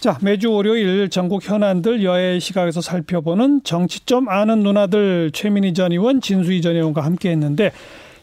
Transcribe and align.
자, 0.00 0.16
매주 0.22 0.52
월요일 0.52 1.08
전국 1.08 1.48
현안들 1.48 2.04
여의 2.04 2.38
시각에서 2.38 2.80
살펴보는 2.80 3.62
정치 3.64 3.98
좀 4.06 4.28
아는 4.28 4.60
누나들 4.60 5.32
최민희 5.32 5.74
전 5.74 5.90
의원, 5.90 6.20
진수희 6.20 6.62
전 6.62 6.76
의원과 6.76 7.04
함께 7.04 7.30
했는데 7.30 7.72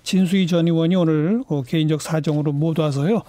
진수희 0.03 0.47
전 0.47 0.67
의원이 0.67 0.95
오늘 0.95 1.43
어, 1.49 1.63
개인적 1.63 2.01
사정으로 2.01 2.53
못 2.53 2.79
와서요. 2.79 3.23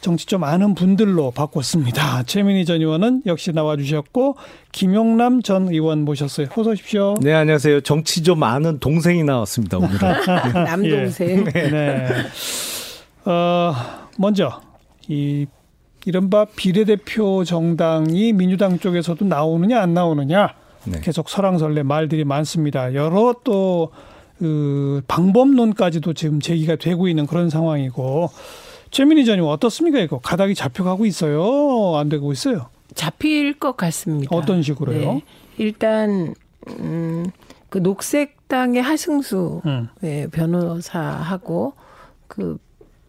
정치 0.00 0.26
좀 0.26 0.42
아는 0.42 0.74
분들로 0.74 1.30
바꿨습니다. 1.30 2.24
최민희 2.24 2.64
전 2.64 2.80
의원은 2.80 3.22
역시 3.26 3.52
나와주셨고 3.52 4.36
김용남 4.72 5.42
전 5.42 5.68
의원 5.68 6.04
모셨어요. 6.04 6.48
어서 6.56 6.70
오십시오. 6.70 7.14
네, 7.20 7.32
안녕하세요. 7.32 7.82
정치 7.82 8.24
좀 8.24 8.42
아는 8.42 8.80
동생이 8.80 9.22
나왔습니다. 9.22 9.78
오늘은. 9.78 9.98
남동생. 10.64 11.46
예. 11.54 11.70
네. 11.70 12.08
어, 13.24 13.72
먼저 14.18 14.60
이 15.06 15.46
이른바 16.04 16.44
비례대표 16.44 17.44
정당이 17.44 18.32
민주당 18.32 18.78
쪽에서도 18.78 19.24
나오느냐 19.24 19.80
안 19.80 19.94
나오느냐 19.94 20.54
네. 20.84 21.00
계속 21.02 21.28
설왕설래 21.28 21.82
말들이 21.82 22.24
많습니다. 22.24 22.94
여러 22.94 23.34
또 23.44 23.90
그 24.38 25.00
방법론까지도 25.06 26.12
지금 26.12 26.40
제기가 26.40 26.76
되고 26.76 27.08
있는 27.08 27.26
그런 27.26 27.50
상황이고 27.50 28.30
최민희 28.90 29.24
전 29.24 29.38
의원 29.38 29.52
어떻습니까 29.52 30.00
이거 30.00 30.18
가닥이 30.18 30.54
잡혀가고 30.54 31.06
있어요 31.06 31.96
안 31.96 32.08
되고 32.08 32.32
있어요 32.32 32.68
잡힐 32.94 33.58
것 33.58 33.76
같습니다. 33.76 34.34
어떤 34.36 34.62
식으로요? 34.62 35.14
네. 35.14 35.22
일단 35.56 36.34
음, 36.78 37.26
그 37.70 37.78
녹색당의 37.78 38.82
하승수 38.82 39.62
음. 39.66 39.88
네, 40.00 40.26
변호사하고 40.28 41.72
그 42.28 42.58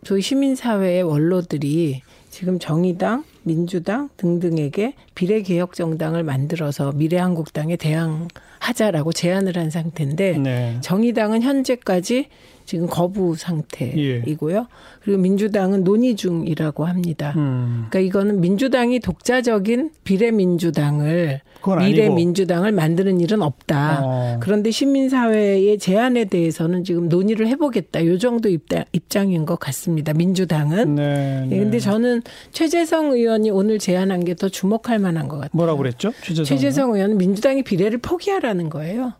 저희 0.03 0.21
시민사회의 0.21 1.03
원로들이 1.03 2.01
지금 2.35 2.59
정의당, 2.59 3.23
민주당 3.43 4.09
등등에게 4.17 4.95
비례개혁정당을 5.15 6.23
만들어서 6.23 6.91
미래한국당에 6.91 7.77
대항하자라고 7.77 9.13
제안을 9.13 9.55
한 9.55 9.69
상태인데 9.69 10.37
네. 10.39 10.77
정의당은 10.81 11.43
현재까지 11.43 12.27
지금 12.65 12.87
거부 12.87 13.35
상태이고요. 13.35 14.67
그리고 15.01 15.21
민주당은 15.21 15.83
논의 15.83 16.15
중이라고 16.15 16.85
합니다. 16.85 17.33
음. 17.35 17.87
그러니까 17.89 17.99
이거는 17.99 18.41
민주당이 18.41 18.99
독자적인 18.99 19.91
비례민주당을. 20.03 21.41
미래민주당을 21.79 22.71
만드는 22.73 23.19
일은 23.21 23.41
없다. 23.41 24.01
어. 24.03 24.37
그런데 24.39 24.69
시민사회의 24.69 25.79
제안에 25.79 26.25
대해서는 26.25 26.83
지금 26.83 27.09
논의를 27.09 27.47
해보겠다. 27.47 28.05
요 28.05 28.19
정도 28.19 28.49
입다, 28.49 28.85
입장인 28.91 29.47
것 29.47 29.57
같습니다. 29.59 30.13
민주당은. 30.13 30.93
네, 30.93 31.47
예, 31.51 31.57
근데 31.57 31.79
저는 31.79 32.21
최재성 32.51 33.13
의원이 33.13 33.49
오늘 33.49 33.79
제안한 33.79 34.23
게 34.25 34.35
더 34.35 34.49
주목할 34.49 34.99
만한 34.99 35.29
것 35.29 35.37
같아요. 35.37 35.51
뭐라고 35.53 35.77
그랬죠? 35.77 36.11
최재성, 36.21 36.43
최재성 36.43 36.93
의원은 36.95 37.17
민주당이 37.17 37.63
비례를 37.63 37.99
포기하라는 37.99 38.69
거예요. 38.69 39.13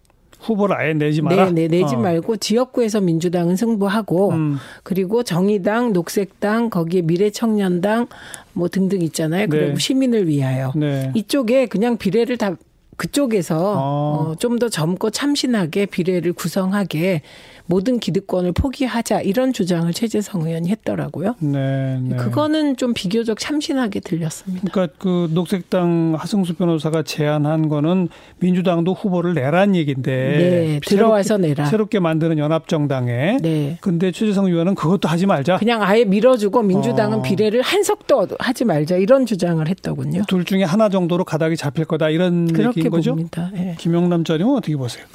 후보를 0.46 0.76
아예 0.76 0.94
내지 0.94 1.22
마라. 1.22 1.52
네, 1.52 1.68
네, 1.68 1.80
내지 1.80 1.96
어. 1.96 2.00
말고 2.00 2.38
지역구에서 2.38 3.02
민주당은 3.02 3.56
승부하고 3.56 4.32
음. 4.32 4.58
그리고 4.84 5.24
정의당, 5.24 5.94
녹색당, 5.94 6.70
거기에 6.70 7.02
미래청년당 7.02 8.08
뭐 8.54 8.68
등등 8.68 9.02
있잖아요. 9.02 9.48
그리고 9.50 9.74
네. 9.74 9.76
시민을 9.80 10.28
위하여 10.28 10.72
네. 10.76 11.12
이쪽에 11.16 11.66
그냥 11.66 11.98
비례를 11.98 12.38
다 12.38 12.56
그쪽에서 12.98 13.58
어. 13.78 14.32
어, 14.32 14.36
좀 14.40 14.60
더 14.60 14.70
젊고 14.70 15.10
참신하게 15.10 15.88
비례를 15.88 16.32
구성하게 16.32 17.24
모든 17.68 18.00
기득권을 18.00 18.52
포기하자 18.52 19.22
이런 19.22 19.52
주장을 19.52 19.92
최재성 19.92 20.42
의원이 20.48 20.70
했더라고요. 20.70 21.36
네, 21.40 22.00
네. 22.00 22.16
그거는 22.16 22.78
좀 22.78 22.94
비교적 22.94 23.40
참신하게 23.40 24.02
들렸습니다. 24.02 24.68
그러니까 24.72 24.96
그 25.00 25.30
녹색당 25.32 26.16
하승수 26.18 26.56
변호사가 26.56 27.04
제안한 27.04 27.70
거는 27.70 28.10
민주당도 28.40 28.94
후보를 28.94 29.34
내란 29.34 29.76
얘기인데 29.76 30.12
네, 30.12 30.80
들어와서 30.86 31.38
내라. 31.38 31.66
새롭게 31.66 32.00
만드는 32.00 32.38
연합정당에 32.38 33.38
네. 33.42 33.78
근데 33.82 34.12
최재성 34.12 34.46
의원은 34.46 34.76
그것도 34.76 35.08
하지 35.08 35.26
말자. 35.26 35.58
그냥 35.58 35.82
아예 35.82 36.06
밀어주고 36.06 36.62
민주당은 36.62 37.20
어. 37.20 37.22
비례를 37.22 37.62
한 37.62 37.84
석도 37.84 38.28
하지 38.40 38.66
말자 38.66 38.98
이런 38.98 39.26
주장을 39.26 39.68
했더군요. 39.68 40.22
둘 40.28 40.46
중에 40.46 40.64
하나 40.64 40.90
정도로 40.90 41.24
가닥이 41.24 41.58
잡힐 41.58 41.86
거다 41.86 42.10
이런 42.10 42.48
얘기인 42.50 42.90
거죠. 42.90 43.12
봅니다. 43.12 43.52
예. 43.56 43.76
김영남 43.80 44.24
전 44.24 44.40
의원 44.40 44.58
어떻게 44.58 44.76
보세요? 44.76 45.06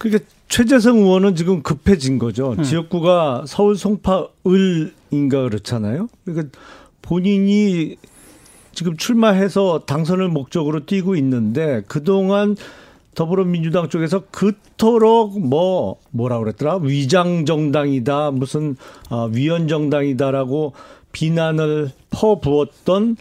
그러니까 0.00 0.24
최재성 0.48 0.96
의원은 0.96 1.36
지금 1.36 1.62
급해진 1.62 2.18
거죠. 2.18 2.54
음. 2.56 2.62
지역구가 2.62 3.44
서울 3.46 3.76
송파을인가 3.76 5.42
그렇잖아요. 5.42 6.08
그러니까 6.24 6.58
본인이 7.02 7.96
지금 8.72 8.96
출마해서 8.96 9.80
당선을 9.86 10.28
목적으로 10.28 10.86
뛰고 10.86 11.16
있는데 11.16 11.82
그동안 11.86 12.56
더불어민주당 13.14 13.90
쪽에서 13.90 14.22
그토록 14.30 15.38
뭐 15.38 15.98
뭐라 16.12 16.38
그랬더라 16.38 16.76
위장 16.76 17.44
정당이다 17.44 18.30
무슨 18.30 18.76
어, 19.10 19.26
위원 19.26 19.68
정당이다라고 19.68 20.72
비난을 21.12 21.90
퍼부었던 22.08 23.16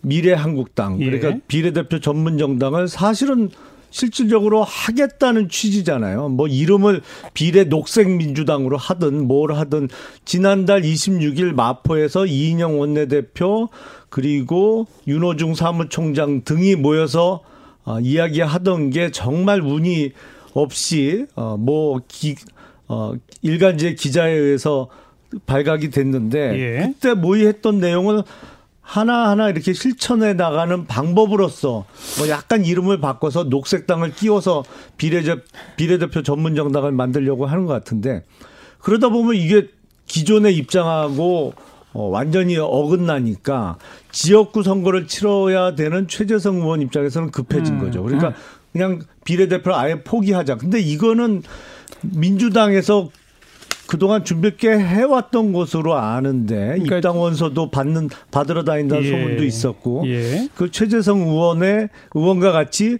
미래한국당 0.00 1.00
예. 1.00 1.10
그러니까 1.10 1.44
비례대표 1.46 2.00
전문 2.00 2.38
정당을 2.38 2.88
사실은 2.88 3.50
실질적으로 3.90 4.62
하겠다는 4.64 5.48
취지잖아요. 5.48 6.28
뭐 6.28 6.46
이름을 6.48 7.02
비례 7.34 7.64
녹색 7.64 8.10
민주당으로 8.10 8.76
하든 8.76 9.26
뭘 9.26 9.52
하든 9.54 9.88
지난달 10.24 10.82
26일 10.82 11.52
마포에서 11.54 12.26
이인영 12.26 12.78
원내대표 12.80 13.68
그리고 14.10 14.86
윤호중 15.06 15.54
사무총장 15.54 16.42
등이 16.44 16.76
모여서 16.76 17.42
어, 17.84 17.98
이야기하던 18.00 18.90
게 18.90 19.10
정말 19.10 19.60
운이 19.62 20.12
없이 20.54 21.26
어 21.34 21.56
뭐 21.56 22.00
기 22.08 22.34
어, 22.88 23.12
일간지 23.42 23.94
기자에 23.94 24.32
의해서 24.32 24.88
발각이 25.46 25.90
됐는데 25.90 26.58
예. 26.58 26.86
그때 26.86 27.12
모의했던 27.14 27.80
내용을 27.80 28.22
하나하나 28.88 29.50
이렇게 29.50 29.74
실천해 29.74 30.32
나가는 30.32 30.86
방법으로서 30.86 31.84
뭐 32.16 32.28
약간 32.30 32.64
이름을 32.64 33.02
바꿔서 33.02 33.44
녹색당을 33.44 34.12
끼워서 34.12 34.64
비례대, 34.96 35.36
비례대표 35.76 36.22
전문 36.22 36.54
정당을 36.54 36.92
만들려고 36.92 37.44
하는 37.44 37.66
것 37.66 37.74
같은데 37.74 38.24
그러다 38.78 39.10
보면 39.10 39.34
이게 39.34 39.68
기존의 40.06 40.56
입장하고 40.56 41.52
어, 41.92 42.04
완전히 42.04 42.56
어긋나니까 42.56 43.76
지역구 44.10 44.62
선거를 44.62 45.06
치러야 45.06 45.74
되는 45.74 46.08
최재성 46.08 46.56
의원 46.56 46.80
입장에서는 46.80 47.30
급해진 47.30 47.74
음. 47.74 47.80
거죠. 47.80 48.02
그러니까 48.02 48.32
그냥 48.72 49.00
비례대표를 49.24 49.74
아예 49.74 50.02
포기하자. 50.02 50.56
근데 50.56 50.80
이거는 50.80 51.42
민주당에서 52.00 53.10
그동안 53.88 54.22
준비 54.22 54.52
꽤 54.58 54.68
해왔던 54.78 55.54
것으로 55.54 55.94
아는데 55.96 56.54
그러니까- 56.74 56.96
입당 56.98 57.18
원서도 57.18 57.70
받는 57.70 58.10
받으러 58.30 58.62
다닌다는 58.62 59.02
예. 59.02 59.10
소문도 59.10 59.44
있었고 59.44 60.04
예. 60.06 60.48
그 60.54 60.70
최재성 60.70 61.22
의원의 61.22 61.88
의원과 62.14 62.52
같이 62.52 62.98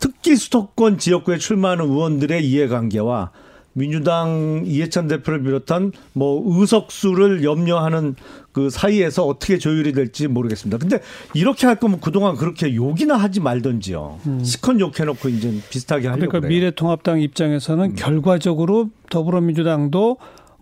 특기 0.00 0.34
수도권 0.34 0.98
지역구에 0.98 1.38
출마하는 1.38 1.84
의원들의 1.86 2.44
이해관계와 2.44 3.30
민주당 3.76 4.62
이해찬 4.64 5.06
대표를 5.06 5.42
비롯한 5.42 5.92
뭐 6.14 6.42
의석수를 6.46 7.44
염려하는 7.44 8.16
그 8.52 8.70
사이에서 8.70 9.26
어떻게 9.26 9.58
조율이 9.58 9.92
될지 9.92 10.28
모르겠습니다. 10.28 10.78
근데 10.78 11.00
이렇게 11.34 11.66
할 11.66 11.76
거면 11.76 12.00
그동안 12.00 12.36
그렇게 12.36 12.74
욕이나 12.74 13.16
하지 13.16 13.38
말던지요. 13.40 14.18
시컨 14.42 14.80
욕해놓고 14.80 15.28
이제 15.28 15.60
비슷하게 15.68 16.08
하려고 16.08 16.28
그러니까 16.30 16.40
그래요. 16.40 16.58
미래통합당 16.58 17.20
입장에서는 17.20 17.84
음. 17.84 17.94
결과적으로 17.96 18.88
더불어민주당도 19.10 20.16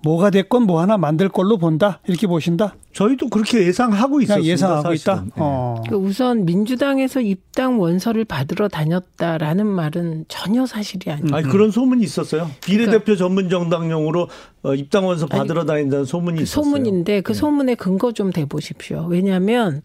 뭐가 0.04 0.30
됐건 0.30 0.64
뭐 0.64 0.80
하나 0.80 0.96
만들 0.98 1.28
걸로 1.28 1.56
본다 1.56 2.00
이렇게 2.06 2.26
보신다. 2.26 2.76
저희도 2.92 3.28
그렇게 3.28 3.66
예상하고 3.66 4.20
있었습니다. 4.20 4.52
예상하고 4.52 4.92
있다. 4.92 5.16
사실은. 5.16 5.26
예. 5.26 5.32
어. 5.36 5.82
그 5.88 5.96
우선 5.96 6.44
민주당에서 6.44 7.20
입당 7.20 7.80
원서를 7.80 8.24
받으러 8.24 8.68
다녔다라는 8.68 9.66
말은 9.66 10.26
전혀 10.28 10.66
사실이 10.66 11.10
아니에요. 11.10 11.34
아니 11.34 11.48
그런 11.48 11.70
소문이 11.70 12.04
있었어요. 12.04 12.50
비례대표 12.64 13.16
전문 13.16 13.48
정당용으로 13.48 14.28
어, 14.62 14.74
입당 14.74 15.06
원서 15.06 15.26
그러니까 15.26 15.40
아니, 15.42 15.48
받으러 15.48 15.64
다닌다는 15.64 16.04
소문이 16.04 16.36
그 16.36 16.42
있었어요. 16.44 16.64
소문인데 16.64 17.22
그 17.22 17.32
네. 17.32 17.38
소문의 17.38 17.76
근거 17.76 18.12
좀 18.12 18.30
대보십시오. 18.30 19.06
왜냐하면 19.08 19.82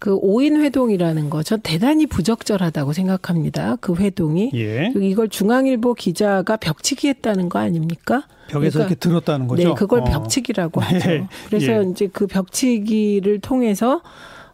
그 0.00 0.18
5인 0.18 0.60
회동이라는 0.62 1.28
거 1.30 1.42
저 1.42 1.56
대단히 1.56 2.06
부적절하다고 2.06 2.92
생각합니다. 2.92 3.76
그 3.80 3.94
회동이 3.94 4.50
예. 4.54 4.92
이걸 4.96 5.28
중앙일보 5.28 5.94
기자가 5.94 6.56
벽치기 6.56 7.08
했다는 7.08 7.48
거 7.48 7.58
아닙니까? 7.58 8.26
벽에서 8.48 8.78
그러니까 8.78 8.78
이렇게 8.80 8.94
들었다는 8.96 9.46
거죠. 9.46 9.68
네, 9.68 9.74
그걸 9.74 10.00
어. 10.00 10.04
벽치기라고 10.04 10.80
네. 10.80 10.86
하죠. 10.86 11.28
그래서 11.46 11.84
예. 11.84 11.90
이제 11.90 12.08
그 12.12 12.26
벽치기를 12.26 13.40
통해서 13.40 14.00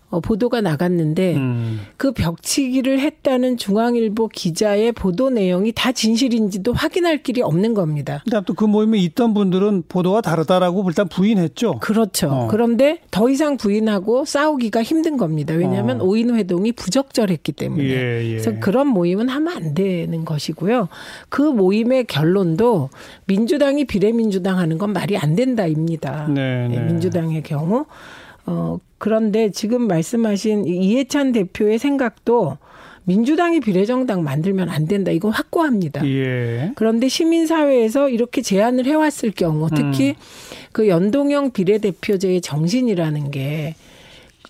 어, 0.08 0.20
보도가 0.20 0.60
나갔는데 0.60 1.36
음. 1.36 1.80
그 1.96 2.12
벽치기를 2.12 3.00
했다는 3.00 3.56
중앙일보 3.56 4.28
기자의 4.28 4.92
보도 4.92 5.30
내용이 5.30 5.72
다 5.74 5.92
진실인지도 5.92 6.72
확인할 6.72 7.22
길이 7.22 7.42
없는 7.42 7.74
겁니다. 7.74 8.22
근데 8.24 8.40
또 8.44 8.56
그 8.56 8.64
모임에 8.64 8.98
있던 8.98 9.34
분들은 9.34 9.84
보도가 9.88 10.22
다르다라고 10.22 10.84
일단 10.88 11.08
부인했죠. 11.08 11.78
그렇죠. 11.80 12.28
어. 12.30 12.46
그런데 12.48 13.00
더 13.10 13.28
이상 13.28 13.56
부인하고 13.56 14.24
싸우기가 14.24 14.82
힘든 14.82 15.16
겁니다. 15.16 15.54
왜냐하면 15.54 16.00
어. 16.00 16.04
오인 16.04 16.34
회동이 16.34 16.72
부적절했기 16.72 17.52
때문에. 17.52 17.84
예, 17.84 18.24
예. 18.24 18.30
그래서 18.30 18.52
그런 18.60 18.88
모임은 18.88 19.28
하면 19.28 19.54
안 19.54 19.74
되는 19.74 20.24
것이고요. 20.24 20.88
그 21.28 21.42
모임의 21.42 22.04
결론도 22.06 22.88
민주당이 23.26 23.84
비례민주당 23.84 24.58
하는 24.58 24.78
건 24.78 24.92
말이 24.92 25.16
안 25.18 25.36
된다입니다. 25.36 26.28
네, 26.28 26.68
네. 26.68 26.76
예, 26.76 26.80
민주당의 26.80 27.42
경우. 27.42 27.84
어, 28.46 28.78
그런데 28.98 29.50
지금 29.50 29.86
말씀하신 29.86 30.66
이해찬 30.66 31.32
대표의 31.32 31.78
생각도 31.78 32.58
민주당이 33.04 33.60
비례정당 33.60 34.24
만들면 34.24 34.68
안 34.68 34.86
된다. 34.86 35.12
이건 35.12 35.32
확고합니다. 35.32 36.04
예. 36.06 36.72
그런데 36.74 37.08
시민사회에서 37.08 38.08
이렇게 38.08 38.42
제안을 38.42 38.84
해왔을 38.86 39.30
경우 39.30 39.68
특히 39.70 40.10
음. 40.10 40.14
그 40.72 40.88
연동형 40.88 41.52
비례대표제의 41.52 42.40
정신이라는 42.40 43.30
게 43.30 43.76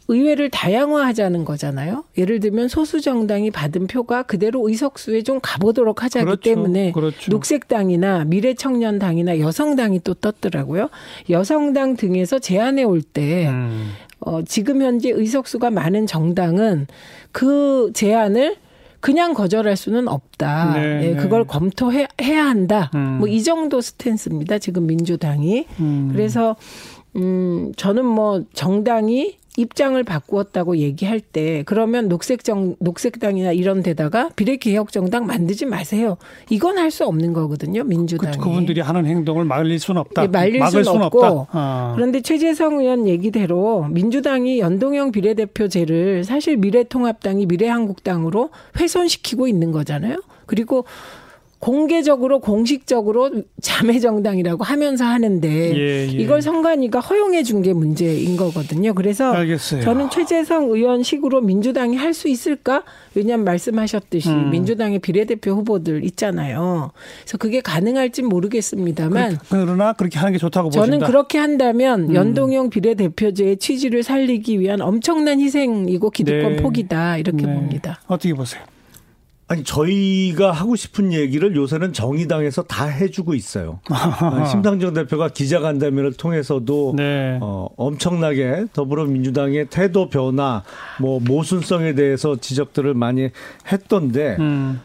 의회를 0.09 0.51
다양화하자는 0.51 1.45
거잖아요. 1.45 2.05
예를 2.17 2.41
들면 2.41 2.69
소수 2.69 3.01
정당이 3.01 3.51
받은 3.51 3.89
표가 3.89 4.23
그대로 4.23 4.67
의석수에 4.69 5.23
좀 5.23 5.41
가보도록 5.43 6.03
하자기 6.05 6.25
그렇죠. 6.25 6.43
때문에 6.43 6.93
그렇죠. 6.93 7.31
녹색당이나 7.31 8.25
미래청년당이나 8.25 9.41
여성당이 9.41 10.01
또 10.05 10.15
떴더라고요. 10.15 10.89
여성당 11.29 11.97
등에서 11.97 12.39
제안해 12.39 12.85
올때 12.85 13.49
음. 13.49 13.91
어, 14.21 14.43
지금 14.43 14.83
현재 14.83 15.11
의석수가 15.11 15.71
많은 15.71 16.07
정당은 16.07 16.87
그 17.33 17.91
제안을 17.95 18.57
그냥 19.01 19.35
거절할 19.35 19.77
수는 19.77 20.09
없다. 20.09 20.73
네, 20.75 21.03
예, 21.03 21.11
네. 21.11 21.17
그걸 21.17 21.45
검토해야 21.45 22.09
한다. 22.19 22.91
음. 22.95 23.19
뭐이 23.19 23.43
정도 23.43 23.81
스탠스입니다. 23.81 24.59
지금 24.59 24.87
민주당이. 24.87 25.67
음. 25.81 26.09
그래서 26.13 26.57
음 27.15 27.73
저는 27.77 28.05
뭐 28.05 28.43
정당이 28.53 29.37
입장을 29.57 30.03
바꾸었다고 30.03 30.79
얘기할 30.79 31.21
때 31.21 31.63
그러면 31.67 32.09
녹색정 32.09 32.77
녹색당이나 32.81 33.53
이런 33.53 33.83
데다가 33.83 34.31
비례개혁정당 34.37 35.27
만들지 35.27 35.67
마세요. 35.67 36.17
이건 36.51 36.79
할 36.79 36.87
수 36.97 37.05
없는 37.05 37.33
거거든요. 37.35 37.83
그, 37.83 37.89
민주당이. 37.89 38.39
그 38.39 38.49
분들이 38.49 38.81
하는 38.81 39.05
행동을 39.07 39.45
말릴 39.45 39.79
수는 39.79 40.01
없다. 40.01 40.23
예, 40.23 40.27
말릴 40.29 40.61
막을 40.61 40.85
수는 40.85 41.03
없고. 41.03 41.49
아. 41.51 41.93
그런데 41.95 42.23
최재성 42.23 42.81
의원 42.81 43.07
얘기대로 43.07 43.87
민주당이 43.91 44.61
연동형 44.61 45.13
비례대표제를 45.13 46.25
사실 46.25 46.57
미래통합당이 46.57 47.47
미래한국당으로 47.47 48.51
훼손시키고 48.79 49.49
있는 49.49 49.73
거잖아요. 49.73 50.23
그리고 50.47 50.85
공개적으로 51.59 52.39
공식적으로 52.41 53.31
자매 53.63 53.99
정당이라고 53.99 54.63
하면서 54.63 55.05
하는데 55.05 55.49
예, 55.77 56.07
예. 56.07 56.07
이걸 56.07 56.43
선관위가 56.43 57.01
허용해 57.01 57.43
준 57.43 57.57
게 57.63 57.73
문제인 57.73 58.37
거거든요. 58.37 58.93
그래서 58.93 59.33
알겠어요. 59.33 59.81
저는 59.83 60.11
최재성 60.11 60.71
의원식으로 60.71 61.41
민주당이 61.41 61.97
할 61.97 62.13
수 62.13 62.29
있을까? 62.29 62.83
왜냐하면 63.15 63.45
말씀하셨듯이 63.45 64.29
음. 64.29 64.51
민주당의 64.51 64.99
비례대표 65.01 65.53
후보들 65.53 66.05
있잖아요. 66.05 66.93
그래서 67.23 67.39
그게 67.39 67.61
가능할지 67.63 68.23
모르겠습니다만 68.23 69.39
그- 69.39 69.47
그러나 69.49 69.93
그렇게 69.95 70.19
하는 70.19 70.33
게 70.33 70.39
좋다고 70.39 70.69
저는 70.71 70.87
보신다. 70.89 71.07
음. 71.07 71.09
그렇게 71.09 71.39
한다면 71.39 72.15
연동형 72.15 72.69
비례대표제의 72.71 73.57
취지를 73.57 74.03
살리기 74.03 74.61
위한 74.61 74.81
엄청난 74.83 75.41
희생이고 75.41 76.11
기득권 76.11 76.57
네. 76.57 76.63
포기다 76.63 77.17
이렇게 77.17 77.47
네. 77.47 77.55
봅니다. 77.55 78.01
어떻게 78.07 78.35
보세요? 78.35 78.63
아니 79.49 79.63
저희가 79.63 80.51
하고 80.51 80.75
싶은 80.75 81.13
얘기를 81.13 81.55
요새는 81.55 81.93
정의당에서 81.93 82.65
다 82.65 82.87
해주고 82.87 83.35
있어요. 83.35 83.79
아, 83.91 84.45
심상정 84.45 84.93
대표가 84.93 85.29
기자간담회를 85.29 86.15
통해서도 86.15 86.95
네. 86.97 87.39
어, 87.41 87.69
엄청나게 87.77 88.67
더불어민주당의 88.73 89.67
태도 89.71 90.09
변화, 90.09 90.65
뭐 91.01 91.21
모순성에 91.21 91.95
대해서 91.95 92.35
지적들을 92.37 92.95
많이 92.95 93.31
했던데 93.71 94.37
음. 94.41 94.81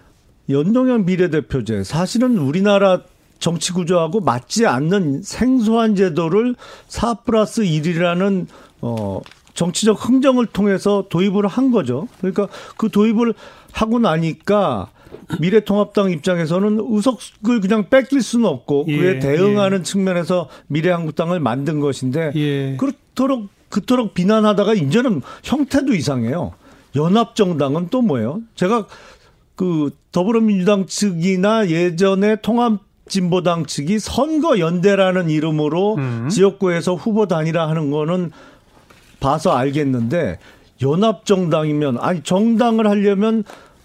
연동형 0.47 1.05
비례대표제 1.05 1.83
사실은 1.83 2.37
우리나라 2.37 3.01
정치 3.39 3.73
구조하고 3.73 4.19
맞지 4.19 4.67
않는 4.67 5.23
생소한 5.23 5.95
제도를 5.95 6.55
4 6.87 7.15
플러스 7.15 7.63
1이라는 7.63 8.45
어 8.81 9.21
정치적 9.53 10.07
흥정을 10.07 10.45
통해서 10.45 11.05
도입을 11.09 11.47
한 11.47 11.71
거죠. 11.71 12.07
그러니까 12.19 12.47
그 12.77 12.89
도입을 12.89 13.33
하고 13.71 13.99
나니까 13.99 14.91
미래통합당 15.39 16.11
입장에서는 16.11 16.79
의석을 16.89 17.61
그냥 17.61 17.89
뺏길 17.89 18.21
수는 18.21 18.45
없고 18.45 18.85
예, 18.87 18.97
그에 18.97 19.19
대응하는 19.19 19.83
측면에서 19.83 20.49
미래한국당을 20.67 21.39
만든 21.39 21.79
것인데 21.79 22.31
예. 22.35 22.77
그렇도록 22.77 23.49
그토록 23.69 24.13
비난하다가 24.13 24.73
이제는 24.73 25.21
형태도 25.43 25.93
이상해요. 25.93 26.53
연합정당은 26.95 27.87
또 27.89 28.01
뭐예요? 28.01 28.41
제가 28.55 28.85
그 29.55 29.91
더불어민주당 30.11 30.85
측이나 30.85 31.69
예전에 31.69 32.37
통합 32.41 32.79
진보당 33.07 33.65
측이 33.65 33.99
선거 33.99 34.59
연대라는 34.59 35.29
이름으로 35.29 35.95
음. 35.95 36.29
지역구에서 36.29 36.95
후보 36.95 37.27
단일화 37.27 37.67
하는 37.67 37.91
거는 37.91 38.31
봐서 39.19 39.51
알겠는데 39.51 40.39
연합정당이면 40.81 41.97
아니 41.99 42.21
정당을 42.23 42.87
하려면 42.87 43.43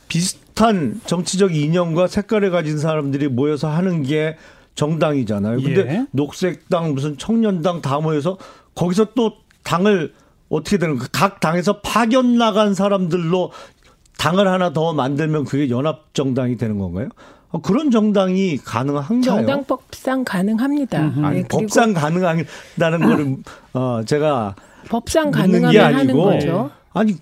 비슷한 0.09 1.01
정치적 1.07 1.55
이념과 1.55 2.07
색깔을 2.07 2.51
가진 2.51 2.79
사람들이 2.79 3.29
모여서 3.29 3.69
하는 3.69 4.03
게 4.03 4.37
정당이잖아요. 4.75 5.63
근데 5.63 5.81
예. 5.81 6.07
녹색당 6.13 6.95
무슨 6.95 7.17
청년당 7.17 7.81
다 7.81 7.99
모여서 7.99 8.39
거기서 8.75 9.09
또 9.15 9.33
당을 9.65 10.13
어떻게 10.49 10.79
되는 10.79 10.97
그각 10.99 11.41
당에서 11.41 11.81
파견 11.81 12.39
나간 12.39 12.75
사람들로 12.75 13.51
당을 14.19 14.47
하나 14.47 14.73
더 14.73 14.93
만들면 14.93 15.45
그게 15.45 15.69
연합 15.71 16.15
정당이 16.15 16.57
되는 16.57 16.79
건가요? 16.79 17.09
어, 17.51 17.61
그런 17.61 17.91
정당이 17.91 18.59
가능한가요? 18.59 19.23
정당법상 19.23 20.25
가능합니다. 20.25 20.99
아니, 20.99 21.15
네, 21.15 21.31
그리고 21.43 21.49
법상 21.49 21.95
가능하다는 21.95 23.01
거를 23.01 23.37
어 23.73 24.03
제가 24.05 24.55
법상 24.89 25.31
가능하면 25.31 25.85
하는 25.85 25.99
아니고 26.01 26.25
거죠. 26.25 26.71
아니 26.97 27.17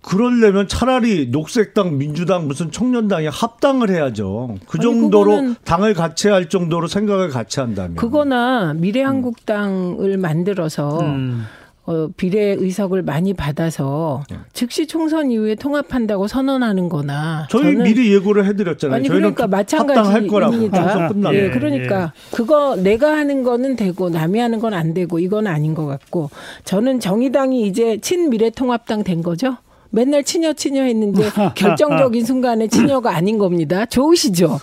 그러려면 0.00 0.68
차라리 0.68 1.28
녹색당, 1.30 1.96
민주당, 1.96 2.46
무슨 2.46 2.70
청년당이 2.70 3.26
합당을 3.26 3.90
해야죠. 3.90 4.56
그 4.66 4.78
정도로 4.78 5.54
당을 5.64 5.94
같이 5.94 6.28
할 6.28 6.48
정도로 6.48 6.88
생각을 6.88 7.30
같이 7.30 7.60
한다면. 7.60 7.96
그거나 7.96 8.74
미래한국당을 8.74 10.18
만들어서 10.18 11.00
음. 11.00 11.44
어, 11.86 12.08
비례 12.16 12.54
의석을 12.58 13.02
많이 13.02 13.32
받아서 13.34 14.22
네. 14.30 14.36
즉시 14.52 14.86
총선 14.86 15.30
이후에 15.30 15.54
통합한다고 15.54 16.28
선언하는 16.28 16.88
거나 16.88 17.46
저희 17.50 17.62
저는 17.62 17.84
미리 17.84 18.12
예고를 18.14 18.44
해드렸잖아요. 18.46 18.96
아니 18.96 19.08
그러니까. 19.08 19.46
마찬가지입니다. 19.46 20.82
총선 20.82 21.08
끝나면. 21.08 21.34
예, 21.40 21.50
그러니까 21.50 22.12
그거 22.32 22.76
내가 22.76 23.16
하는 23.16 23.42
거는 23.42 23.76
되고 23.76 24.10
남이 24.10 24.38
하는 24.38 24.58
건 24.60 24.74
안 24.74 24.92
되고 24.92 25.18
이건 25.20 25.46
아닌 25.46 25.74
것 25.74 25.86
같고 25.86 26.30
저는 26.64 26.98
정의당이 27.00 27.66
이제 27.66 27.98
친미래통합당 28.00 29.04
된 29.04 29.22
거죠. 29.22 29.56
맨날 29.90 30.24
친여 30.24 30.54
친여 30.54 30.82
했는데 30.82 31.22
결정적인 31.54 32.24
순간에 32.24 32.66
친여가 32.66 33.14
아닌 33.14 33.38
겁니다. 33.38 33.86
좋으시죠? 33.86 34.58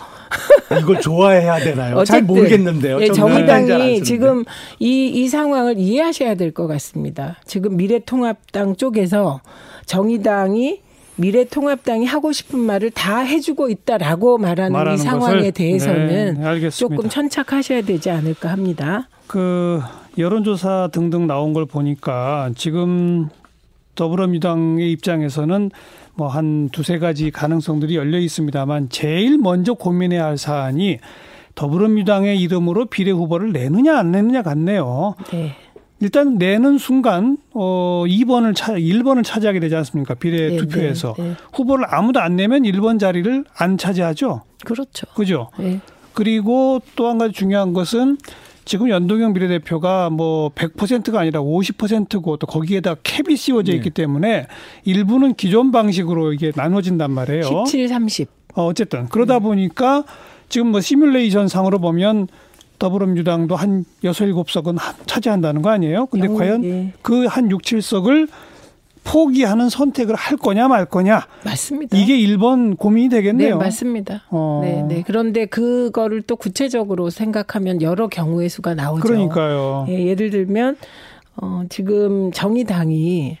이걸 0.80 1.00
좋아해야 1.00 1.58
되나요? 1.58 2.02
잘 2.04 2.18
어쨌든 2.18 2.26
모르겠는데요. 2.26 3.00
예, 3.00 3.08
정의당이. 3.10 4.02
지금 4.02 4.44
이, 4.78 5.06
이 5.08 5.28
상황을 5.28 5.78
이해하셔야 5.78 6.34
될 6.34 6.52
것 6.52 6.66
같습니다. 6.66 7.36
지금 7.46 7.76
미래통합당 7.76 8.76
쪽에서 8.76 9.40
정의당이 9.86 10.80
미래통합당이 11.16 12.06
하고 12.06 12.32
싶은 12.32 12.58
말을 12.58 12.90
다 12.90 13.18
해주고 13.20 13.68
있다라고 13.68 14.38
말하는 14.38 14.72
말하는 14.72 14.94
이 14.98 15.02
상황에 15.02 15.36
것을? 15.36 15.52
대해서는 15.52 16.34
네. 16.40 16.70
조금 16.70 17.08
천착하셔야 17.08 17.82
되지 17.82 18.10
않을까 18.10 18.50
합니다. 18.50 19.08
그 19.26 19.80
여론조사 20.18 20.88
등등 20.92 21.26
나온 21.26 21.52
걸 21.52 21.64
보니까 21.66 22.50
지금 22.56 23.28
더불어민주당의 23.94 24.90
입장에서는 24.92 25.70
뭐 26.22 26.28
한 26.28 26.68
두세 26.70 26.98
가지 26.98 27.30
가능성들이 27.30 27.96
열려 27.96 28.18
있습니다만 28.18 28.88
제일 28.90 29.38
먼저 29.38 29.74
고민해야 29.74 30.24
할 30.24 30.38
사안이 30.38 30.98
더불어민주당의 31.54 32.40
이름으로 32.40 32.86
비례 32.86 33.10
후보를 33.10 33.52
내느냐 33.52 33.98
안 33.98 34.12
내느냐 34.12 34.42
같네요. 34.42 35.16
네. 35.30 35.54
일단 36.00 36.36
내는 36.38 36.78
순간 36.78 37.36
어 37.52 38.04
2번을 38.06 38.54
차 38.54 38.74
1번을 38.74 39.24
차지하게 39.24 39.60
되지 39.60 39.76
않습니까? 39.76 40.14
비례 40.14 40.50
네, 40.50 40.56
투표에서 40.56 41.14
네, 41.18 41.22
네. 41.30 41.34
후보를 41.52 41.84
아무도 41.88 42.20
안 42.20 42.36
내면 42.36 42.62
1번 42.62 42.98
자리를 42.98 43.44
안 43.56 43.76
차지하죠. 43.78 44.42
그렇죠. 44.64 45.06
그죠? 45.14 45.50
네. 45.58 45.80
그리고 46.14 46.80
또 46.96 47.08
한 47.08 47.18
가지 47.18 47.32
중요한 47.34 47.72
것은 47.72 48.16
지금 48.64 48.88
연동형 48.88 49.32
비례대표가 49.32 50.10
뭐 50.10 50.50
100%가 50.50 51.20
아니라 51.20 51.40
50%고 51.40 52.36
또 52.36 52.46
거기에다 52.46 52.94
캡이 53.02 53.36
씌워져 53.36 53.72
있기 53.74 53.90
네. 53.90 54.02
때문에 54.02 54.46
일부는 54.84 55.34
기존 55.34 55.72
방식으로 55.72 56.32
이게 56.32 56.52
나눠진단 56.54 57.10
말이에요. 57.10 57.42
17, 57.42 57.88
30. 57.88 58.28
어, 58.54 58.66
어쨌든 58.66 59.08
그러다 59.08 59.38
보니까 59.40 60.04
지금 60.48 60.68
뭐 60.68 60.80
시뮬레이션 60.80 61.48
상으로 61.48 61.78
보면 61.78 62.28
더불어민주당도 62.78 63.56
한 63.56 63.84
여섯 64.04 64.24
일곱 64.26 64.50
석은 64.50 64.76
하- 64.78 64.94
차지한다는 65.06 65.62
거 65.62 65.70
아니에요? 65.70 66.06
근데 66.06 66.26
영- 66.26 66.34
과연 66.36 66.64
예. 66.64 66.92
그한 67.02 67.50
6, 67.50 67.62
7석을 67.62 68.28
포기하는 69.04 69.68
선택을 69.68 70.14
할 70.14 70.36
거냐 70.36 70.68
말 70.68 70.84
거냐 70.86 71.26
맞습니다. 71.44 71.96
이게 71.96 72.16
1번 72.18 72.78
고민이 72.78 73.08
되겠네요. 73.08 73.58
네, 73.58 73.64
맞습니다. 73.64 74.22
어. 74.30 74.60
네, 74.62 74.82
네. 74.82 75.02
그런데 75.06 75.46
그거를 75.46 76.22
또 76.22 76.36
구체적으로 76.36 77.10
생각하면 77.10 77.82
여러 77.82 78.08
경우의 78.08 78.48
수가 78.48 78.74
나오죠. 78.74 79.02
그러니까요. 79.02 79.86
예, 79.88 80.06
예를 80.06 80.30
들면 80.30 80.76
어, 81.36 81.64
지금 81.68 82.30
정의당이 82.32 83.38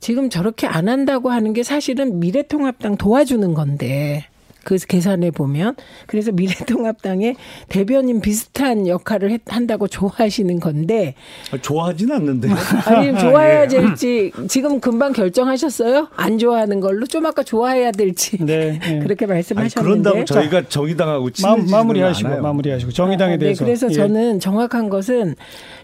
지금 0.00 0.28
저렇게 0.28 0.66
안 0.66 0.88
한다고 0.88 1.30
하는 1.30 1.52
게 1.52 1.62
사실은 1.62 2.20
미래통합당 2.20 2.96
도와주는 2.96 3.54
건데 3.54 4.26
그 4.64 4.76
계산해 4.76 5.30
보면 5.30 5.76
그래서 6.06 6.32
미래통합당의 6.32 7.36
대변인 7.68 8.20
비슷한 8.20 8.86
역할을 8.86 9.30
했- 9.30 9.40
한다고 9.46 9.86
좋아하시는 9.88 10.58
건데 10.60 11.14
아, 11.52 11.58
좋아하진 11.60 12.10
않는데. 12.10 12.48
아니 12.86 13.18
좋아해야 13.18 13.62
예. 13.64 13.68
될지 13.68 14.32
지금 14.48 14.80
금방 14.80 15.12
결정하셨어요? 15.12 16.08
안 16.16 16.38
좋아하는 16.38 16.80
걸로 16.80 17.06
좀 17.06 17.26
아까 17.26 17.42
좋아해야 17.42 17.92
될지 17.92 18.38
네. 18.44 18.80
예. 18.88 18.98
그렇게 19.04 19.26
말씀하셨는데 19.26 19.82
그런다고 20.10 20.24
저희가 20.24 20.68
정의당하고 20.68 21.24
마, 21.42 21.56
친해지지는 21.56 22.42
마무리하시고 22.42 22.92
정의당에 22.92 23.34
아, 23.34 23.36
네, 23.36 23.38
대해서 23.38 23.64
그래서 23.64 23.88
예. 23.90 23.92
저는 23.94 24.40
정확한 24.40 24.88
것은 24.88 25.34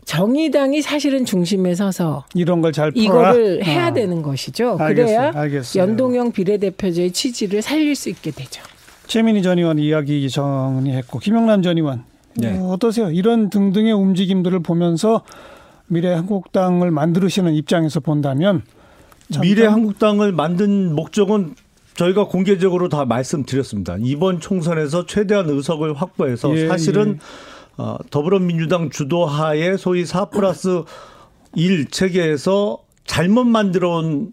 정의당이 0.04 0.82
사실은 0.82 1.24
중심에 1.24 1.74
서서 1.74 2.24
이런 2.34 2.60
걸 2.60 2.72
잘. 2.72 2.90
이거를 2.94 3.64
해야 3.64 3.88
어. 3.88 3.92
되는 3.92 4.22
것이죠. 4.22 4.76
알겠어요. 4.80 5.16
그래야 5.16 5.32
알겠어요. 5.34 5.82
연동형 5.82 6.32
비례대표제의 6.32 7.12
취지를 7.12 7.62
살릴 7.62 7.94
수 7.94 8.08
있게 8.08 8.30
되죠. 8.30 8.62
최민희 9.10 9.42
전 9.42 9.58
의원 9.58 9.80
이야기 9.80 10.30
정리했고 10.30 11.18
김영남 11.18 11.62
전 11.62 11.76
의원 11.76 12.04
네. 12.36 12.56
어, 12.56 12.68
어떠세요? 12.68 13.10
이런 13.10 13.50
등등의 13.50 13.92
움직임들을 13.92 14.60
보면서 14.60 15.22
미래 15.88 16.12
한국당을 16.12 16.92
만들으시는 16.92 17.54
입장에서 17.54 17.98
본다면 17.98 18.62
참 19.32 19.42
미래 19.42 19.64
좀- 19.64 19.72
한국당을 19.72 20.30
만든 20.30 20.94
목적은 20.94 21.56
저희가 21.96 22.28
공개적으로 22.28 22.88
다 22.88 23.04
말씀드렸습니다. 23.04 23.96
이번 24.00 24.38
총선에서 24.38 25.06
최대한 25.06 25.50
의석을 25.50 25.94
확보해서 25.94 26.56
예, 26.56 26.68
사실은 26.68 27.18
어, 27.76 27.96
더불어민주당 28.10 28.90
주도하에 28.90 29.76
소위 29.76 30.06
4 30.06 30.26
플러스 30.26 30.84
1 31.56 31.90
체계에서 31.90 32.78
잘못 33.04 33.44
만들어온 33.44 34.32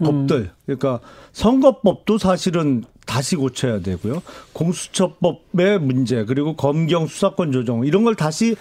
음. 0.00 0.04
법들, 0.04 0.50
그러니까 0.66 0.98
선거법도 1.32 2.18
사실은 2.18 2.82
다시 3.08 3.36
고쳐야 3.36 3.80
되고요. 3.80 4.22
공수처법의 4.52 5.80
문제 5.80 6.24
그리고 6.26 6.54
검경 6.54 7.06
수사권 7.06 7.52
조정 7.52 7.86
이런 7.86 8.04
걸 8.04 8.14
다시 8.14 8.54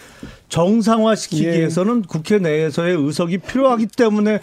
정상화시키기 0.48 1.46
예. 1.46 1.58
위해서는 1.58 2.04
국회 2.04 2.40
내에서의 2.40 2.96
의석이 2.96 3.40
필요하기 3.40 3.88
때문에 3.88 4.40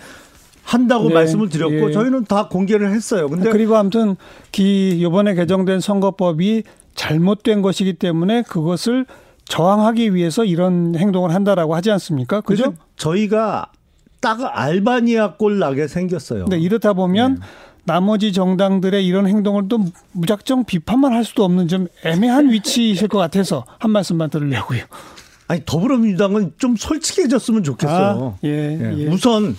한다고 0.63 1.09
네. 1.09 1.15
말씀을 1.15 1.49
드렸고 1.49 1.89
예. 1.89 1.93
저희는 1.93 2.27
다 2.27 2.49
공개를 2.49 2.93
했어요. 2.93 3.29
근데 3.29 3.51
그리고 3.51 3.77
아무튼 3.77 4.17
기 4.53 4.91
이번에 4.91 5.35
개정된 5.35 5.81
선거법이 5.81 6.65
잘못된 6.95 7.63
것이기 7.63 7.95
때문에 7.95 8.43
그것을 8.43 9.07
저항하기 9.47 10.15
위해서 10.15 10.45
이런 10.45 10.95
행동을 10.97 11.33
한다라고 11.33 11.75
하지 11.75 11.91
않습니까? 11.91 12.43
그죠? 12.43 12.75
저희가 12.97 13.73
딱 14.21 14.39
알바니아 14.55 15.37
꼴 15.37 15.59
나게 15.59 15.89
생겼어요. 15.89 16.45
근데 16.45 16.59
이렇다 16.59 16.93
보면 16.93 17.41
나머지 17.85 18.33
정당들의 18.33 19.07
이런 19.07 19.27
행동을 19.27 19.69
또 19.69 19.79
무작정 20.13 20.65
비판만 20.65 21.13
할 21.13 21.25
수도 21.25 21.45
없는 21.45 21.69
좀 21.69 21.87
애매한 22.05 22.51
위치이실 22.51 23.09
것 23.09 23.19
같아서 23.19 23.65
한 23.79 23.91
말씀만 23.91 24.31
들으려고요. 24.31 24.83
아니 25.47 25.63
더불어민주당은 25.65 26.55
좀 26.59 26.77
솔직해졌으면 26.77 27.63
좋겠어요. 27.63 28.37
아, 28.37 28.39
예, 28.45 28.49
예. 28.49 28.99
예. 28.99 29.07
우선 29.07 29.57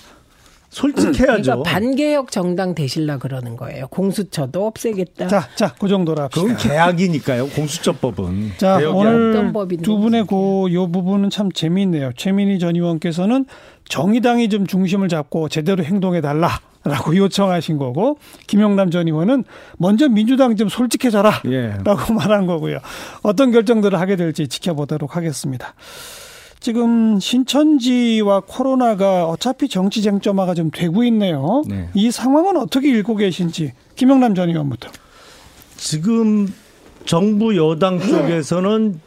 솔직해야죠. 0.70 1.42
그러니까 1.42 1.64
반개혁 1.64 2.32
정당 2.32 2.76
되실라 2.76 3.18
그러는 3.18 3.56
거예요. 3.56 3.88
공수처도 3.88 4.66
없애겠다. 4.68 5.28
자, 5.28 5.48
자, 5.56 5.74
그 5.80 5.88
정도로 5.88 6.24
합시다. 6.24 6.42
그건 6.42 6.58
계약이니까요. 6.58 7.48
공수처법은. 7.50 8.54
자, 8.58 8.78
오늘 8.90 9.54
두 9.82 9.98
분의 10.00 10.26
그, 10.28 10.74
요 10.74 10.92
부분은 10.92 11.30
참 11.30 11.50
재미있네요. 11.52 12.12
최민희 12.18 12.60
전 12.60 12.76
의원께서는 12.76 13.46
정의당이 13.88 14.50
좀 14.50 14.68
중심을 14.68 15.08
잡고 15.08 15.48
제대로 15.48 15.82
행동해 15.84 16.20
달라 16.20 16.60
라고 16.86 17.16
요청하신 17.18 17.78
거고, 17.78 18.20
김영남 18.48 18.92
전 18.92 19.08
의원은 19.08 19.44
먼저 19.78 20.08
민주당 20.08 20.56
좀 20.56 20.70
솔직해져라. 20.70 21.42
예. 21.48 21.78
라고 21.84 22.14
말한 22.16 22.46
거고요. 22.46 22.78
어떤 23.24 23.52
결정들을 23.52 24.00
하게 24.00 24.16
될지 24.16 24.48
지켜보도록 24.48 25.16
하겠습니다. 25.16 25.74
지금 26.60 27.20
신천지와 27.20 28.42
코로나가 28.48 29.26
어차피 29.26 29.68
정치 29.68 30.02
쟁점화가 30.02 30.54
좀 30.54 30.72
되고 30.72 31.04
있네요. 31.04 31.64
네. 31.68 31.90
이 31.94 32.10
상황은 32.10 32.58
어떻게 32.58 32.90
읽고 32.90 33.16
계신지 33.18 33.74
김영남 33.96 34.34
전 34.34 34.50
의원부터. 34.50 34.90
지금 35.78 36.48
정부 37.06 37.56
여당 37.56 38.00
쪽에서는 38.00 39.00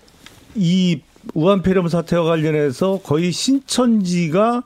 이 0.55 1.01
우한 1.35 1.63
폐렴 1.63 1.89
사태와 1.89 2.25
관련해서 2.25 3.01
거의 3.03 3.33
신천지가 3.33 4.57
아, 4.57 4.63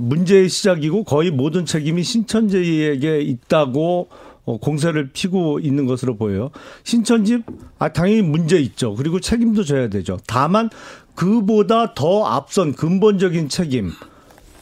문제의 0.00 0.48
시작이고 0.48 1.04
거의 1.04 1.30
모든 1.30 1.64
책임이 1.64 2.02
신천지에게 2.02 3.20
있다고 3.20 4.08
어, 4.44 4.56
공세를 4.58 5.10
피고 5.12 5.58
있는 5.58 5.86
것으로 5.86 6.16
보여요. 6.16 6.50
신천지 6.82 7.42
아 7.78 7.92
당연히 7.92 8.22
문제 8.22 8.58
있죠. 8.58 8.94
그리고 8.94 9.20
책임도 9.20 9.64
져야 9.64 9.88
되죠. 9.88 10.18
다만 10.26 10.70
그보다 11.14 11.94
더 11.94 12.24
앞선 12.24 12.72
근본적인 12.72 13.48
책임은 13.48 13.92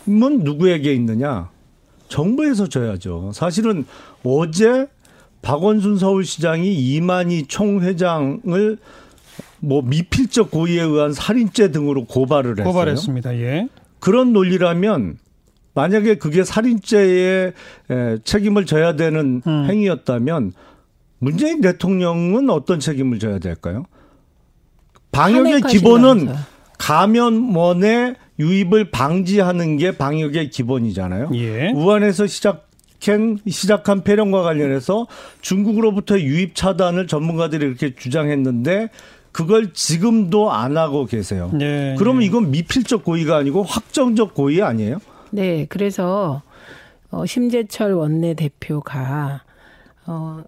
누구에게 0.07 0.93
있느냐? 0.95 1.51
정부에서 2.09 2.69
져야죠. 2.69 3.31
사실은 3.35 3.85
어제 4.25 4.89
박원순 5.43 5.99
서울시장이 5.99 6.75
이만희 6.75 7.47
총회장을 7.47 8.79
뭐 9.61 9.83
미필적 9.83 10.51
고의에 10.51 10.83
의한 10.83 11.13
살인죄 11.13 11.71
등으로 11.71 12.05
고발을 12.05 12.53
했어요. 12.59 12.73
고발했습니다. 12.73 13.37
예. 13.39 13.69
그런 14.01 14.33
논리라면 14.33 15.19
만약에 15.75 16.17
그게 16.17 16.45
살인죄의 16.45 17.53
에, 17.91 18.19
책임을 18.25 18.67
져야 18.67 18.97
되는 18.97 19.43
음. 19.47 19.67
행위였다면 19.69 20.53
문재인 21.19 21.61
대통령은 21.61 22.51
어떤 22.51 22.81
책임을 22.81 23.19
져야 23.19 23.39
될까요? 23.39 23.85
방역의 25.13 25.63
기본은. 25.63 26.29
감염원의 26.79 28.15
유입을 28.39 28.91
방지하는 28.91 29.77
게 29.77 29.97
방역의 29.97 30.51
기본이잖아요. 30.51 31.31
예. 31.35 31.73
우한에서 31.75 32.27
시작한 32.27 33.39
시작한 33.49 34.05
폐렴과 34.05 34.43
관련해서 34.43 35.07
중국으로부터 35.41 36.21
유입 36.21 36.55
차단을 36.55 37.09
전문가들이 37.09 37.67
이렇게 37.67 37.95
주장했는데 37.95 38.91
그걸 39.33 39.73
지금도 39.73 40.51
안 40.51 40.77
하고 40.77 41.05
계세요. 41.07 41.51
예. 41.61 41.95
그러면 41.99 42.23
이건 42.23 42.51
미필적 42.51 43.05
고의가 43.05 43.37
아니고 43.37 43.63
확정적 43.63 44.35
고의 44.35 44.63
아니에요? 44.63 44.99
네, 45.31 45.67
그래서 45.69 46.43
어, 47.11 47.27
심재철 47.27 47.93
원내대표가 47.93 49.43
어, 50.07 50.43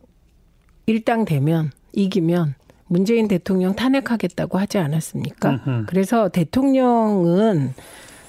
일당 0.87 1.25
되면 1.25 1.71
이기면 1.93 2.55
문재인 2.87 3.29
대통령 3.29 3.75
탄핵하겠다고 3.75 4.59
하지 4.59 4.79
않았습니까? 4.79 5.51
음흠. 5.51 5.87
그래서 5.87 6.29
대통령은 6.29 7.75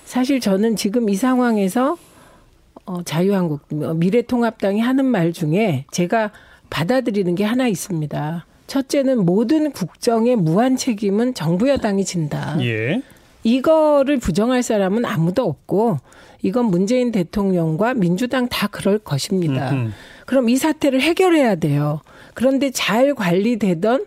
사실 0.05 0.39
저는 0.39 0.75
지금 0.75 1.09
이 1.09 1.15
상황에서 1.15 1.97
어, 2.85 3.01
자유한국 3.03 3.61
어, 3.81 3.93
미래통합당이 3.93 4.79
하는 4.79 5.05
말 5.05 5.33
중에 5.33 5.85
제가 5.91 6.31
받아들이는 6.69 7.35
게 7.35 7.43
하나 7.43 7.67
있습니다. 7.67 8.45
첫째는 8.71 9.25
모든 9.25 9.71
국정의 9.71 10.37
무한 10.37 10.77
책임은 10.77 11.33
정부 11.33 11.67
여당이 11.67 12.05
진다. 12.05 12.55
예. 12.61 13.01
이거를 13.43 14.17
부정할 14.17 14.63
사람은 14.63 15.03
아무도 15.03 15.43
없고 15.43 15.97
이건 16.41 16.67
문재인 16.67 17.11
대통령과 17.11 17.95
민주당 17.95 18.47
다 18.47 18.67
그럴 18.67 18.97
것입니다. 18.97 19.71
음흠. 19.71 19.91
그럼 20.25 20.47
이 20.47 20.55
사태를 20.55 21.01
해결해야 21.01 21.55
돼요. 21.55 21.99
그런데 22.33 22.71
잘 22.71 23.13
관리되던 23.13 24.05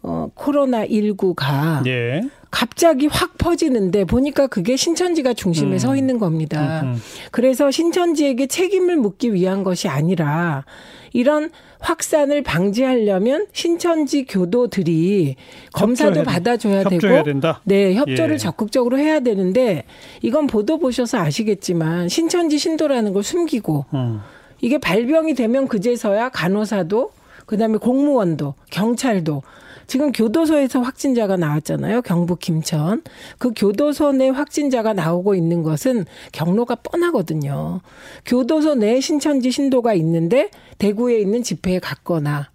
어 0.00 0.30
코로나 0.34 0.86
19가 0.86 1.86
예. 1.86 2.22
갑자기 2.50 3.08
확 3.08 3.36
퍼지는데 3.36 4.04
보니까 4.04 4.46
그게 4.46 4.76
신천지가 4.76 5.34
중심에 5.34 5.72
음. 5.72 5.78
서 5.78 5.96
있는 5.96 6.18
겁니다. 6.18 6.80
음, 6.82 6.94
음. 6.94 7.02
그래서 7.30 7.70
신천지에게 7.70 8.46
책임을 8.46 8.96
묻기 8.96 9.34
위한 9.34 9.64
것이 9.64 9.86
아니라 9.86 10.64
이런 11.12 11.50
확산을 11.80 12.42
방지하려면 12.42 13.46
신천지 13.52 14.24
교도들이 14.24 15.36
검사도. 15.72 16.22
받아줘야 16.22 16.84
되고 16.84 17.22
된다. 17.22 17.60
네, 17.64 17.94
협조를 17.94 18.34
예. 18.34 18.38
적극적으로 18.38 18.98
해야 18.98 19.20
되는데 19.20 19.84
이건 20.22 20.46
보도 20.46 20.78
보셔서 20.78 21.18
아시겠지만 21.18 22.08
신천지 22.08 22.58
신도라는 22.58 23.12
걸 23.12 23.22
숨기고 23.22 23.86
음. 23.94 24.20
이게 24.60 24.78
발병이 24.78 25.34
되면 25.34 25.68
그제서야 25.68 26.30
간호사도 26.30 27.12
그다음에 27.46 27.78
공무원도 27.78 28.54
경찰도 28.70 29.42
지금 29.88 30.12
교도소에서 30.12 30.80
확진자가 30.80 31.36
나왔잖아요. 31.36 32.02
경북 32.02 32.40
김천. 32.40 33.02
그 33.38 33.52
교도소 33.56 34.12
내 34.12 34.28
확진자가 34.28 34.92
나오고 34.92 35.34
있는 35.34 35.62
것은 35.62 36.04
경로가 36.32 36.76
뻔하거든요. 36.76 37.80
교도소 38.26 38.76
내 38.76 39.00
신천지 39.00 39.50
신도가 39.50 39.94
있는데 39.94 40.50
대구에 40.76 41.18
있는 41.18 41.42
집회에 41.42 41.78
갔거나 41.78 42.50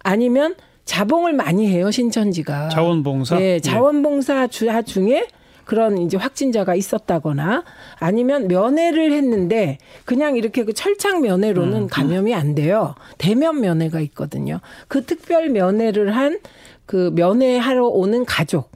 아니면 0.00 0.54
자봉을 0.84 1.32
많이 1.32 1.66
해요, 1.66 1.90
신천지가. 1.90 2.68
자원봉사. 2.68 3.38
네, 3.38 3.54
예. 3.54 3.58
자원봉사 3.58 4.46
주 4.48 4.68
중에 4.84 5.26
그런 5.66 5.98
이제 5.98 6.16
확진자가 6.16 6.74
있었다거나 6.74 7.64
아니면 7.98 8.48
면회를 8.48 9.12
했는데 9.12 9.76
그냥 10.06 10.36
이렇게 10.36 10.64
그 10.64 10.72
철창 10.72 11.20
면회로는 11.20 11.82
음. 11.82 11.86
감염이 11.88 12.34
안 12.34 12.54
돼요. 12.54 12.94
대면 13.18 13.60
면회가 13.60 14.00
있거든요. 14.00 14.60
그 14.88 15.04
특별 15.04 15.50
면회를 15.50 16.16
한 16.16 16.38
그 16.86 17.10
면회하러 17.14 17.86
오는 17.86 18.24
가족. 18.24 18.70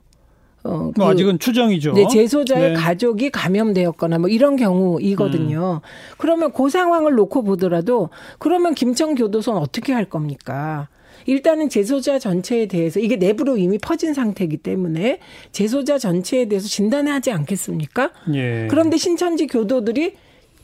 어, 0.63 0.91
뭐그 0.95 1.03
아직은 1.05 1.39
추정이죠. 1.39 1.95
네, 1.95 2.07
재소자의 2.07 2.73
네. 2.73 2.75
가족이 2.75 3.31
감염되었거나 3.31 4.19
뭐 4.19 4.29
이런 4.29 4.57
경우이거든요. 4.57 5.81
그러면 6.19 6.53
그 6.53 6.69
상황을 6.69 7.15
놓고 7.15 7.45
보더라도 7.45 8.11
그러면 8.39 8.75
김천 8.75 9.15
교도소는 9.15 9.59
어떻게 9.59 9.95
할 9.95 10.05
겁니까? 10.05 10.89
일단은 11.27 11.69
재소자 11.69 12.19
전체에 12.19 12.67
대해서 12.67 13.01
이게 13.01 13.17
내부로 13.17 13.57
이미 13.57 13.79
퍼진 13.79 14.15
상태이기 14.15 14.59
때문에 14.59 15.19
재소자 15.53 15.99
전체에 15.99 16.47
대해서 16.47 16.69
진단해야 16.69 17.15
하지 17.15 17.31
않겠습니까? 17.33 18.11
예. 18.35 18.67
그런데 18.71 18.97
신천지 18.97 19.47
교도들이 19.47 20.15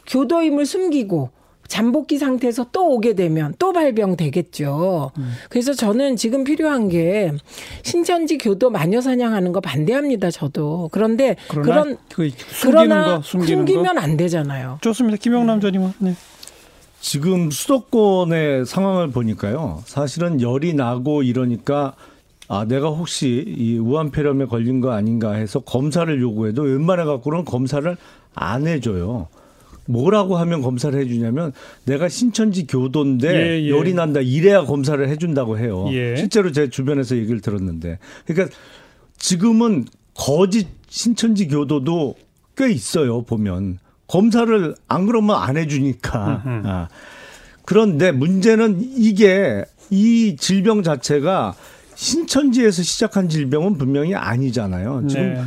교도임을 0.07 0.67
숨기고 0.67 1.31
잠복기 1.69 2.19
상태에서 2.19 2.67
또 2.71 2.91
오게 2.95 3.15
되면 3.15 3.53
또 3.59 3.73
발병되겠죠. 3.73 5.11
그래서 5.49 5.75
저는 5.75 6.15
지금 6.15 6.45
필요한 6.45 6.89
게 6.89 7.33
신천지 7.83 8.39
교도 8.39 8.71
마녀 8.71 9.01
사냥하는 9.01 9.51
거 9.51 9.61
반대합니다. 9.61 10.31
저도. 10.31 10.89
그런데 10.93 11.35
그러나 11.49 11.65
그런 11.83 11.97
그 12.15 12.31
숨기는 12.31 12.87
그러나 12.89 13.17
거 13.17 13.23
숨기는 13.23 13.67
숨기면 13.67 13.95
거 13.97 14.01
안 14.01 14.17
되잖아요. 14.17 14.79
좋습니다. 14.81 15.17
김영남 15.17 15.61
전 15.61 15.75
의원. 15.75 15.93
네. 15.99 16.15
지금 17.07 17.53
수도권의 17.53 18.67
상황을 18.67 19.11
보니까요. 19.13 19.81
사실은 19.87 20.41
열이 20.41 20.75
나고 20.75 21.23
이러니까 21.23 21.95
아, 22.49 22.65
내가 22.65 22.89
혹시 22.89 23.45
이 23.47 23.79
우한폐렴에 23.79 24.47
걸린 24.47 24.81
거 24.81 24.91
아닌가 24.91 25.35
해서 25.35 25.61
검사를 25.61 26.21
요구해도 26.21 26.63
웬만해 26.63 27.05
갖고는 27.05 27.45
검사를 27.45 27.97
안 28.35 28.67
해줘요. 28.67 29.29
뭐라고 29.85 30.37
하면 30.37 30.63
검사를 30.63 30.99
해주냐면 30.99 31.53
내가 31.85 32.09
신천지 32.09 32.67
교도인데 32.67 33.29
예, 33.29 33.63
예. 33.63 33.71
열이 33.71 33.95
난다 33.95 34.19
이래야 34.21 34.65
검사를 34.65 35.09
해준다고 35.09 35.61
해요. 35.61 35.87
예. 35.93 36.17
실제로 36.17 36.51
제 36.51 36.71
주변에서 36.71 37.17
얘기를 37.17 37.41
들었는데 37.41 38.01
그러니까 38.27 38.53
지금은 39.17 39.85
거짓 40.13 40.67
신천지 40.89 41.47
교도도 41.47 42.17
꽤 42.57 42.73
있어요 42.73 43.23
보면 43.23 43.79
검사를 44.07 44.75
안 44.89 45.07
그러면 45.07 45.37
안 45.37 45.57
해주니까. 45.57 46.43
아. 46.65 46.89
그런데 47.65 48.13
문제는 48.13 48.79
이게 48.81 49.65
이 49.91 50.37
질병 50.39 50.83
자체가 50.83 51.55
신천지에서 51.95 52.83
시작한 52.83 53.29
질병은 53.29 53.79
분명히 53.79 54.15
아니잖아요. 54.15 55.07
지금 55.09 55.35
네. 55.35 55.43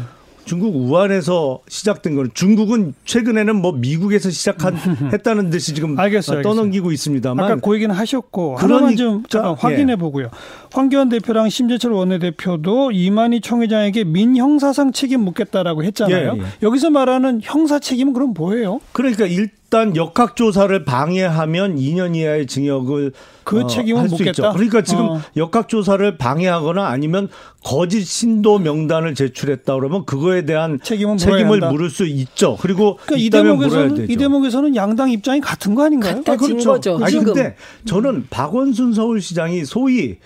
중국 0.50 0.75
우한에서 0.75 1.60
시작된 1.68 2.15
거는 2.15 2.32
중국은 2.34 2.96
최근에는 3.06 3.56
뭐 3.56 3.72
미국에서 3.72 4.32
시작한 4.32 4.75
했다는 5.13 5.51
듯이 5.51 5.75
지금 5.75 6.00
알겠어요, 6.00 6.41
떠넘기고 6.41 6.91
있습니다만 6.91 7.46
아까 7.46 7.56
그 7.58 7.75
얘기는 7.75 7.94
하셨고 7.94 8.56
그러니까, 8.56 8.96
좀 8.96 9.24
잠깐 9.29 9.51
예. 9.51 9.56
확인해 9.60 9.96
보고요. 9.96 10.32
황교안 10.74 11.10
대표랑 11.10 11.50
심재철 11.50 11.91
원내대표도 11.91 12.94
이만희 12.94 13.41
총회장에게 13.41 14.06
민형사상 14.06 14.91
책임 14.91 15.22
묻겠다라고 15.22 15.84
했잖아요. 15.84 16.34
예, 16.38 16.41
예. 16.41 16.46
여기서 16.63 16.89
말하는 16.89 17.41
형사 17.44 17.77
책임은 17.77 18.13
그럼 18.13 18.34
뭐예요? 18.36 18.79
그러니까 18.94 19.27
일 19.27 19.51
단 19.70 19.96
역학조사를 19.96 20.84
방해하면 20.84 21.76
2년 21.78 22.16
이하의 22.16 22.48
징역을 22.48 23.12
그 23.44 23.68
책임은 23.68 24.02
할수 24.02 24.16
묻겠다? 24.16 24.30
있죠. 24.32 24.52
그러니까 24.54 24.82
지금 24.82 25.02
어. 25.06 25.22
역학조사를 25.36 26.17
방해하거나 26.17 26.88
아니면 26.88 27.30
거짓 27.63 28.04
신도 28.06 28.60
명단을 28.60 29.15
제출했다 29.15 29.76
그러면 29.76 30.06
그거에 30.06 30.43
대한 30.46 30.80
책임은 30.82 31.17
책임을. 31.17 31.60
물을 31.60 31.89
수 31.89 32.06
있죠. 32.06 32.58
그리고 32.60 32.98
그러니까 33.06 33.17
이 33.17 33.30
대목에서는 33.30 33.96
되죠. 33.96 34.12
이 34.12 34.15
대목에서는 34.15 34.76
양당 34.76 35.12
입장이 35.12 35.39
같은 35.41 35.76
거 35.76 35.86
아닌가요? 35.86 36.24
같아. 36.24 36.38
진 36.38 36.63
거죠. 36.63 36.98
아니 37.02 37.12
지금. 37.12 37.34
근데 37.34 37.56
저는 37.86 38.28
박원순 38.30 38.93
서울시장이 38.93 39.65
소위 39.65 40.17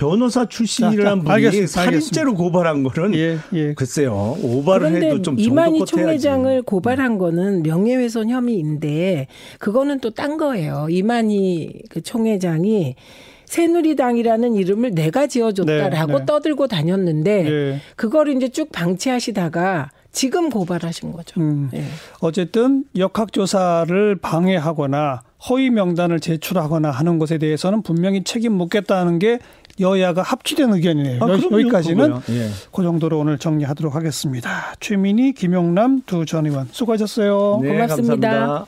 변호사 0.00 0.46
출신이라는 0.46 1.04
자, 1.04 1.14
분이 1.16 1.30
알겠습니다. 1.30 1.66
살인죄로 1.68 2.34
고발한 2.34 2.82
거는 2.84 3.14
예, 3.14 3.36
예. 3.52 3.74
글쎄요 3.74 4.34
오바를 4.42 4.88
그런데 4.88 5.06
해도 5.08 5.20
좀 5.22 5.38
이만희 5.38 5.76
해야지. 5.76 5.82
음. 5.82 5.84
총회장을 5.84 6.62
고발한 6.62 7.18
거는 7.18 7.62
명예훼손 7.62 8.30
혐의인데 8.30 9.26
그거는 9.58 10.00
또 10.00 10.10
딴 10.10 10.38
거예요. 10.38 10.86
이만희 10.90 11.82
그 11.90 12.00
총회장이 12.02 12.96
새누리당이라는 13.44 14.54
이름을 14.54 14.92
내가 14.92 15.26
지어줬다라고 15.26 16.12
네, 16.12 16.18
네. 16.20 16.26
떠들고 16.26 16.66
다녔는데 16.66 17.50
예. 17.50 17.80
그걸 17.96 18.28
이제 18.34 18.48
쭉 18.48 18.72
방치하시다가 18.72 19.90
지금 20.12 20.50
고발하신 20.50 21.12
거죠. 21.12 21.40
음. 21.40 21.68
예. 21.74 21.84
어쨌든 22.20 22.84
역학조사를 22.96 24.16
방해하거나 24.16 25.22
허위 25.48 25.70
명단을 25.70 26.20
제출하거나 26.20 26.90
하는 26.90 27.18
것에 27.18 27.38
대해서는 27.38 27.82
분명히 27.82 28.24
책임 28.24 28.52
묻겠다는 28.54 29.18
게 29.18 29.38
여야가 29.80 30.22
합치된 30.22 30.72
의견이네요. 30.72 31.22
아, 31.22 31.28
여- 31.28 31.32
여기까지는. 31.50 32.14
예. 32.30 32.48
그 32.72 32.82
정도로 32.82 33.18
오늘 33.18 33.38
정리하도록 33.38 33.94
하겠습니다. 33.94 34.74
최민희, 34.80 35.32
김용남 35.32 36.02
두 36.06 36.24
전 36.24 36.46
의원 36.46 36.68
수고하셨어요. 36.70 37.60
네, 37.62 37.72
고맙습니다. 37.72 38.28
감사합니다. 38.28 38.66